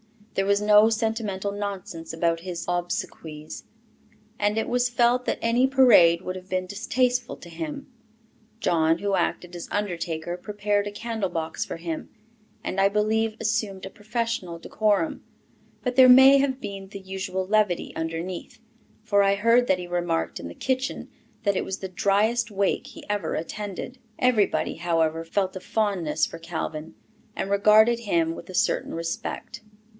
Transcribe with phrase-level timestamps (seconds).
[0.33, 3.65] There was no sentimental nonsense about his obsequies;
[4.39, 7.91] it was felt that any parade would have been distasteful to him.
[8.59, 12.09] John, who acted as undertaker, prepared a candle box for him,
[12.63, 15.23] and I believe assumed a professional decorum;
[15.83, 18.59] but there may have been the usual levity underneath,
[19.03, 21.09] for I heard that he remarked in the kitchen
[21.43, 26.39] that it was the "dryest wake he ever attended." Everybody, however, felt a fondness for
[26.39, 26.95] Calvin,
[27.35, 29.61] and regarded him with a certain respect.